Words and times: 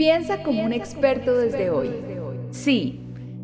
Piensa 0.00 0.42
como 0.42 0.64
un 0.64 0.72
experto 0.72 1.36
desde 1.36 1.68
hoy. 1.68 1.90
Sí, 2.52 3.00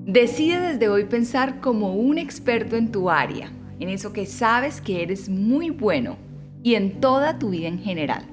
decide 0.06 0.58
desde 0.58 0.88
hoy 0.88 1.04
pensar 1.04 1.60
como 1.60 1.94
un 1.94 2.16
experto 2.16 2.76
en 2.76 2.90
tu 2.90 3.10
área, 3.10 3.52
en 3.78 3.90
eso 3.90 4.14
que 4.14 4.24
sabes 4.24 4.80
que 4.80 5.02
eres 5.02 5.28
muy 5.28 5.68
bueno 5.68 6.16
y 6.62 6.76
en 6.76 6.98
toda 6.98 7.38
tu 7.38 7.50
vida 7.50 7.68
en 7.68 7.80
general. 7.80 8.24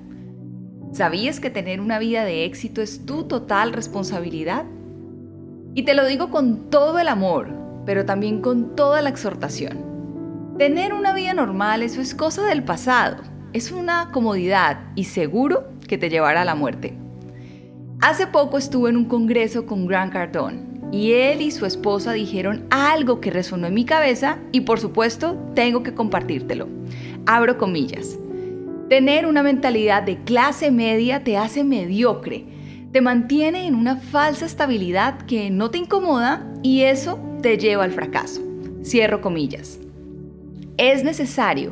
¿Sabías 0.94 1.42
que 1.42 1.50
tener 1.50 1.82
una 1.82 2.00
vida 2.00 2.24
de 2.24 2.46
éxito 2.46 2.82
es 2.82 3.06
tu 3.06 3.26
total 3.26 3.74
responsabilidad? 3.74 4.64
Y 5.74 5.84
te 5.84 5.94
lo 5.94 6.06
digo 6.06 6.30
con 6.30 6.70
todo 6.70 7.00
el 7.00 7.10
amor, 7.10 7.50
pero 7.86 8.06
también 8.06 8.40
con 8.40 8.78
toda 8.78 9.02
la 9.02 9.10
exhortación. 9.10 10.56
Tener 10.58 10.94
una 10.94 11.14
vida 11.14 11.34
normal, 11.34 11.84
eso 11.84 12.00
es 12.00 12.16
cosa 12.16 12.46
del 12.46 12.64
pasado. 12.64 13.18
Es 13.52 13.74
una 13.74 14.12
comodidad 14.14 14.80
y 14.96 15.04
seguro 15.04 15.66
que 15.90 15.98
te 15.98 16.10
llevará 16.10 16.44
a 16.44 16.46
la 16.46 16.56
muerte. 16.56 17.03
Hace 18.06 18.28
poco 18.28 18.58
estuve 18.58 18.90
en 18.90 18.98
un 18.98 19.06
congreso 19.06 19.66
con 19.66 19.88
Grant 19.88 20.12
Cardone 20.12 20.60
y 20.92 21.14
él 21.14 21.40
y 21.40 21.52
su 21.52 21.66
esposa 21.66 22.12
dijeron 22.12 22.66
algo 22.70 23.22
que 23.22 23.32
resonó 23.32 23.68
en 23.68 23.74
mi 23.74 23.86
cabeza 23.86 24.40
y 24.52 24.60
por 24.60 24.82
supuesto 24.82 25.38
tengo 25.56 25.84
que 25.84 25.94
compartírtelo. 25.94 26.68
Abro 27.26 27.58
comillas. 27.58 28.20
Tener 28.90 29.26
una 29.26 29.42
mentalidad 29.42 30.04
de 30.04 30.22
clase 30.22 30.70
media 30.70 31.24
te 31.24 31.38
hace 31.38 31.64
mediocre, 31.64 32.44
te 32.92 33.00
mantiene 33.00 33.68
en 33.68 33.74
una 33.74 33.96
falsa 33.96 34.46
estabilidad 34.46 35.20
que 35.22 35.50
no 35.50 35.72
te 35.72 35.78
incomoda 35.78 36.46
y 36.62 36.82
eso 36.82 37.22
te 37.42 37.58
lleva 37.58 37.86
al 37.86 37.94
fracaso. 37.94 38.42
Cierro 38.84 39.22
comillas. 39.22 39.80
Es 40.76 41.06
necesario 41.06 41.72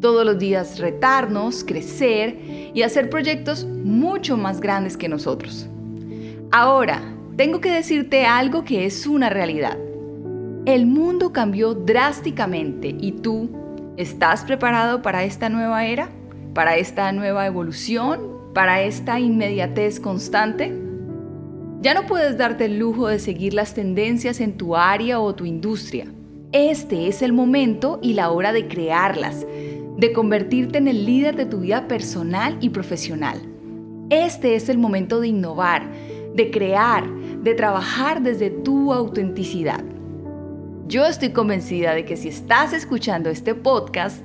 todos 0.00 0.24
los 0.24 0.38
días 0.38 0.78
retarnos, 0.78 1.64
crecer 1.64 2.38
y 2.74 2.82
hacer 2.82 3.10
proyectos 3.10 3.64
mucho 3.64 4.36
más 4.36 4.60
grandes 4.60 4.96
que 4.96 5.08
nosotros. 5.08 5.68
Ahora, 6.52 7.02
tengo 7.36 7.60
que 7.60 7.70
decirte 7.70 8.24
algo 8.24 8.64
que 8.64 8.86
es 8.86 9.06
una 9.06 9.28
realidad. 9.28 9.76
El 10.64 10.86
mundo 10.86 11.32
cambió 11.32 11.74
drásticamente 11.74 12.94
y 12.98 13.12
tú, 13.12 13.50
¿estás 13.96 14.44
preparado 14.44 15.02
para 15.02 15.24
esta 15.24 15.48
nueva 15.48 15.86
era? 15.86 16.08
¿Para 16.54 16.76
esta 16.76 17.10
nueva 17.12 17.46
evolución? 17.46 18.20
¿Para 18.54 18.82
esta 18.82 19.18
inmediatez 19.18 20.00
constante? 20.00 20.72
Ya 21.82 21.94
no 21.94 22.06
puedes 22.06 22.38
darte 22.38 22.66
el 22.66 22.78
lujo 22.78 23.08
de 23.08 23.18
seguir 23.18 23.52
las 23.52 23.74
tendencias 23.74 24.40
en 24.40 24.56
tu 24.56 24.76
área 24.76 25.20
o 25.20 25.34
tu 25.34 25.44
industria. 25.44 26.06
Este 26.52 27.08
es 27.08 27.22
el 27.22 27.32
momento 27.32 27.98
y 28.02 28.14
la 28.14 28.30
hora 28.30 28.52
de 28.52 28.66
crearlas, 28.66 29.44
de 29.98 30.12
convertirte 30.12 30.78
en 30.78 30.88
el 30.88 31.04
líder 31.04 31.36
de 31.36 31.46
tu 31.46 31.60
vida 31.60 31.86
personal 31.88 32.56
y 32.60 32.70
profesional. 32.70 33.40
Este 34.08 34.54
es 34.54 34.68
el 34.68 34.78
momento 34.78 35.20
de 35.20 35.28
innovar, 35.28 35.90
de 36.36 36.50
crear, 36.50 37.08
de 37.42 37.54
trabajar 37.54 38.22
desde 38.22 38.50
tu 38.50 38.92
autenticidad. 38.92 39.82
Yo 40.86 41.06
estoy 41.06 41.30
convencida 41.30 41.94
de 41.94 42.04
que 42.04 42.16
si 42.16 42.28
estás 42.28 42.74
escuchando 42.74 43.30
este 43.30 43.54
podcast 43.54 44.24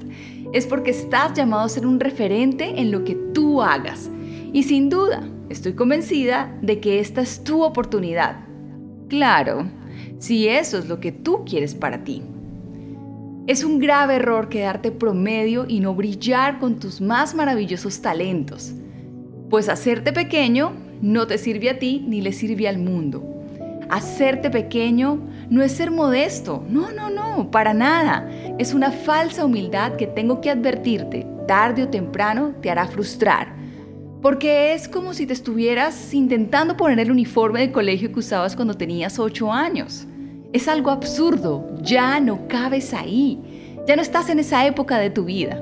es 0.51 0.67
porque 0.67 0.91
estás 0.91 1.33
llamado 1.33 1.63
a 1.63 1.69
ser 1.69 1.87
un 1.87 2.01
referente 2.01 2.81
en 2.81 2.91
lo 2.91 3.05
que 3.05 3.15
tú 3.15 3.61
hagas. 3.61 4.11
Y 4.51 4.63
sin 4.63 4.89
duda, 4.89 5.23
estoy 5.49 5.73
convencida 5.73 6.53
de 6.61 6.81
que 6.81 6.99
esta 6.99 7.21
es 7.21 7.45
tu 7.45 7.63
oportunidad. 7.63 8.41
Claro, 9.07 9.71
si 10.19 10.49
eso 10.49 10.77
es 10.77 10.89
lo 10.89 10.99
que 10.99 11.13
tú 11.13 11.45
quieres 11.45 11.73
para 11.73 12.03
ti. 12.03 12.21
Es 13.47 13.63
un 13.63 13.79
grave 13.79 14.17
error 14.17 14.49
quedarte 14.49 14.91
promedio 14.91 15.65
y 15.65 15.79
no 15.79 15.95
brillar 15.95 16.59
con 16.59 16.77
tus 16.77 16.99
más 16.99 17.33
maravillosos 17.33 18.01
talentos, 18.01 18.73
pues 19.49 19.69
hacerte 19.69 20.11
pequeño 20.11 20.90
no 21.01 21.27
te 21.27 21.37
sirve 21.37 21.69
a 21.69 21.79
ti 21.79 22.05
ni 22.07 22.21
le 22.21 22.31
sirve 22.31 22.67
al 22.67 22.77
mundo. 22.77 23.23
Hacerte 23.89 24.49
pequeño 24.49 25.19
no 25.49 25.63
es 25.63 25.73
ser 25.73 25.91
modesto, 25.91 26.63
no, 26.69 26.91
no, 26.91 27.09
no, 27.09 27.51
para 27.51 27.73
nada. 27.73 28.29
Es 28.57 28.73
una 28.73 28.91
falsa 28.91 29.43
humildad 29.43 29.97
que 29.97 30.07
tengo 30.07 30.39
que 30.39 30.49
advertirte, 30.49 31.27
tarde 31.47 31.83
o 31.83 31.89
temprano 31.89 32.53
te 32.61 32.69
hará 32.69 32.87
frustrar. 32.87 33.53
Porque 34.21 34.73
es 34.73 34.87
como 34.87 35.13
si 35.13 35.25
te 35.25 35.33
estuvieras 35.33 36.13
intentando 36.13 36.77
poner 36.77 36.99
el 36.99 37.11
uniforme 37.11 37.59
de 37.61 37.71
colegio 37.71 38.11
que 38.13 38.19
usabas 38.19 38.55
cuando 38.55 38.75
tenías 38.75 39.17
8 39.17 39.51
años. 39.51 40.07
Es 40.53 40.67
algo 40.67 40.91
absurdo, 40.91 41.75
ya 41.81 42.19
no 42.19 42.47
cabes 42.47 42.93
ahí, 42.93 43.39
ya 43.87 43.95
no 43.95 44.01
estás 44.01 44.29
en 44.29 44.39
esa 44.39 44.65
época 44.65 44.99
de 44.99 45.09
tu 45.09 45.25
vida. 45.25 45.61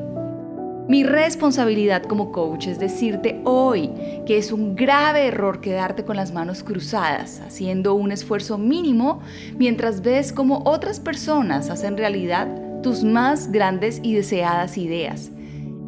Mi 0.90 1.04
responsabilidad 1.04 2.02
como 2.02 2.32
coach 2.32 2.66
es 2.66 2.80
decirte 2.80 3.42
hoy 3.44 3.92
que 4.26 4.40
es 4.40 4.52
un 4.52 4.76
grave 4.76 5.28
error 5.28 5.62
quedarte 5.62 6.04
con 6.04 6.16
las 6.16 6.34
manos 6.34 6.64
cruzadas, 6.64 7.42
haciendo 7.46 7.94
un 7.94 8.12
esfuerzo 8.12 8.58
mínimo 8.58 9.22
mientras 9.56 10.02
ves 10.02 10.34
cómo 10.34 10.64
otras 10.66 11.00
personas 11.00 11.70
hacen 11.70 11.96
realidad 11.96 12.48
tus 12.82 13.04
más 13.04 13.52
grandes 13.52 14.00
y 14.02 14.16
deseadas 14.16 14.80
ideas. 14.80 15.30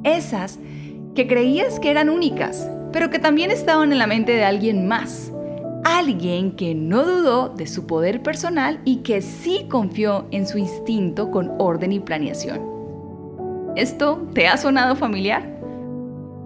Esas 0.04 0.60
que 1.16 1.26
creías 1.26 1.80
que 1.80 1.90
eran 1.90 2.08
únicas, 2.08 2.70
pero 2.94 3.10
que 3.10 3.18
también 3.18 3.50
estaban 3.50 3.92
en 3.92 3.98
la 3.98 4.06
mente 4.06 4.34
de 4.34 4.44
alguien 4.44 4.88
más 4.88 5.32
alguien 5.84 6.56
que 6.56 6.76
no 6.76 7.04
dudó 7.04 7.50
de 7.50 7.66
su 7.66 7.88
poder 7.88 8.22
personal 8.22 8.80
y 8.86 8.98
que 8.98 9.24
sí 9.24 9.66
confió 9.68 10.28
en 10.30 10.48
su 10.48 10.60
instinto 10.60 11.32
con 11.32 11.54
orden 11.58 11.92
y 11.92 12.00
planeación. 12.00 12.71
¿Esto 13.76 14.28
te 14.34 14.48
ha 14.48 14.58
sonado 14.58 14.98
familiar? 14.98 15.50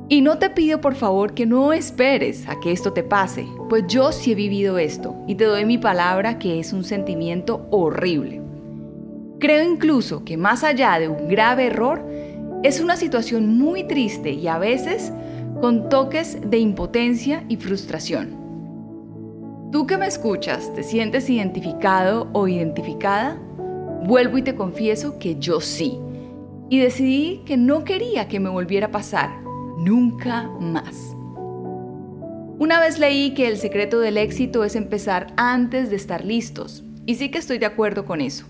Y 0.08 0.22
no 0.22 0.38
te 0.38 0.52
pido 0.52 0.80
por 0.80 0.94
favor 0.94 1.34
que 1.34 1.48
no 1.48 1.74
esperes 1.74 2.48
a 2.48 2.60
que 2.60 2.72
esto 2.72 2.94
te 2.94 3.02
pase, 3.02 3.48
pues 3.68 3.86
yo 3.88 4.12
sí 4.12 4.34
he 4.34 4.36
vivido 4.36 4.78
esto 4.78 5.16
y 5.28 5.34
te 5.34 5.46
doy 5.46 5.66
mi 5.66 5.80
palabra 5.80 6.38
que 6.38 6.60
es 6.60 6.72
un 6.72 6.84
sentimiento 6.84 7.68
horrible. 7.72 8.44
Creo 9.40 9.64
incluso 9.64 10.24
que 10.24 10.38
más 10.38 10.64
allá 10.64 11.00
de 11.00 11.10
un 11.10 11.28
grave 11.28 11.66
error, 11.66 12.06
es 12.62 12.80
una 12.80 12.96
situación 12.96 13.58
muy 13.58 13.84
triste 13.86 14.32
y 14.32 14.48
a 14.48 14.60
veces 14.60 15.12
con 15.62 15.90
toques 15.90 16.40
de 16.48 16.60
impotencia 16.60 17.44
y 17.50 17.56
frustración. 17.56 18.46
Tú 19.72 19.88
que 19.88 19.98
me 19.98 20.06
escuchas, 20.06 20.72
¿te 20.76 20.84
sientes 20.84 21.28
identificado 21.30 22.30
o 22.34 22.48
identificada? 22.48 23.40
Vuelvo 24.04 24.38
y 24.38 24.44
te 24.44 24.56
confieso 24.56 25.18
que 25.18 25.38
yo 25.40 25.60
sí. 25.60 26.00
Y 26.70 26.80
decidí 26.80 27.42
que 27.46 27.58
no 27.58 27.84
quería 27.84 28.28
que 28.28 28.40
me 28.40 28.50
volviera 28.50 28.88
a 28.88 28.92
pasar. 28.92 29.30
Nunca 29.78 30.50
más. 30.60 31.16
Una 32.58 32.80
vez 32.80 33.00
leí 33.00 33.34
que 33.34 33.48
el 33.48 33.58
secreto 33.58 34.00
del 34.00 34.18
éxito 34.18 34.64
es 34.64 34.76
empezar 34.76 35.34
antes 35.38 35.90
de 35.90 35.96
estar 35.96 36.24
listos. 36.24 36.84
Y 37.06 37.16
sí 37.16 37.30
que 37.30 37.38
estoy 37.38 37.58
de 37.58 37.66
acuerdo 37.66 38.06
con 38.06 38.22
eso. 38.22 38.46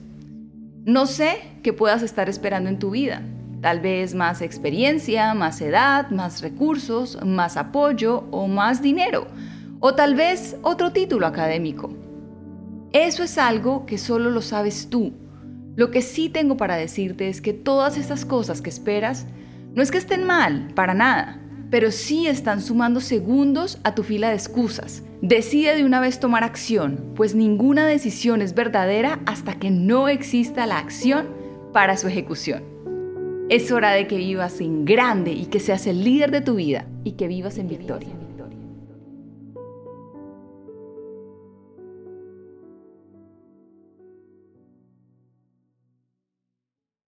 No 0.86 1.08
sé 1.08 1.38
qué 1.64 1.74
puedas 1.74 2.04
estar 2.04 2.30
esperando 2.30 2.70
en 2.70 2.80
tu 2.80 2.92
vida. 2.92 3.22
Tal 3.62 3.80
vez 3.80 4.14
más 4.14 4.42
experiencia, 4.42 5.34
más 5.34 5.60
edad, 5.62 6.10
más 6.12 6.42
recursos, 6.42 7.18
más 7.26 7.58
apoyo 7.58 8.26
o 8.32 8.48
más 8.48 8.82
dinero 8.82 9.28
o 9.80 9.94
tal 9.94 10.16
vez 10.16 10.58
otro 10.64 10.92
título 10.92 11.28
académico. 11.28 11.94
Eso 12.92 13.24
es 13.24 13.38
algo 13.38 13.86
que 13.86 14.00
solo 14.00 14.32
lo 14.32 14.42
sabes 14.42 14.90
tú. 14.90 15.14
Lo 15.76 15.92
que 15.92 16.02
sí 16.02 16.30
tengo 16.30 16.56
para 16.56 16.78
decirte 16.78 17.28
es 17.28 17.42
que 17.42 17.52
todas 17.52 17.98
estas 17.98 18.24
cosas 18.24 18.62
que 18.62 18.70
esperas 18.70 19.26
no 19.74 19.82
es 19.82 19.92
que 19.92 19.98
estén 19.98 20.24
mal, 20.24 20.70
para 20.74 20.94
nada, 20.94 21.42
pero 21.70 21.92
sí 21.92 22.28
están 22.28 22.62
sumando 22.62 23.02
segundos 23.02 23.80
a 23.84 23.94
tu 23.94 24.04
fila 24.04 24.30
de 24.30 24.36
excusas. 24.36 25.04
Decide 25.22 25.76
de 25.76 25.84
una 25.84 26.00
vez 26.00 26.22
tomar 26.22 26.46
acción, 26.46 27.12
pues 27.16 27.36
ninguna 27.36 27.86
decisión 27.86 28.42
es 28.42 28.56
verdadera 28.56 29.20
hasta 29.26 29.56
que 29.56 29.70
no 29.70 30.08
exista 30.08 30.66
la 30.66 30.78
acción 30.78 31.28
para 31.74 31.98
su 31.98 32.08
ejecución. 32.08 32.64
Es 33.50 33.70
hora 33.72 33.92
de 33.92 34.08
que 34.08 34.18
vivas 34.18 34.62
en 34.62 34.86
grande 34.86 35.34
y 35.34 35.48
que 35.48 35.60
seas 35.60 35.88
el 35.88 36.06
líder 36.06 36.32
de 36.32 36.42
tu 36.42 36.56
vida 36.56 36.86
y 37.04 37.12
que 37.12 37.28
vivas 37.28 37.58
en 37.58 37.68
victoria. 37.68 38.14